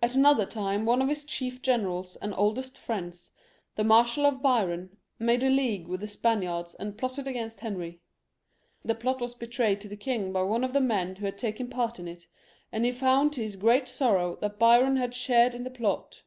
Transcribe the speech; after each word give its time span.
At 0.00 0.14
another 0.14 0.46
time 0.46 0.86
one 0.86 1.02
of 1.02 1.10
his 1.10 1.26
chief 1.26 1.60
generals 1.60 2.16
and 2.22 2.32
oldest 2.38 2.78
friends, 2.78 3.32
the 3.74 3.84
Marshal 3.84 4.24
of 4.24 4.40
Biron, 4.40 4.96
made 5.18 5.42
a 5.44 5.50
league 5.50 5.88
with 5.88 6.00
the 6.00 6.08
Spaniards 6.08 6.74
and 6.76 6.96
plotted 6.96 7.26
against 7.28 7.60
Henry. 7.60 8.00
The 8.82 8.94
plot 8.94 9.20
was 9.20 9.34
be 9.34 9.46
trayed 9.46 9.80
to 9.82 9.88
the 9.88 9.96
king 9.98 10.32
by 10.32 10.40
one 10.40 10.64
of 10.64 10.72
the 10.72 10.80
men 10.80 11.16
who 11.16 11.26
had 11.26 11.36
taken 11.36 11.68
part 11.68 11.98
in 11.98 12.08
it, 12.08 12.26
and 12.72 12.86
he 12.86 12.92
found 12.92 13.34
to 13.34 13.42
his 13.42 13.56
great 13.56 13.88
sorrow 13.88 14.36
that 14.40 14.58
Biron 14.58 14.96
had 14.96 15.14
shared 15.14 15.54
in 15.54 15.64
the 15.64 15.70
plot. 15.70 16.22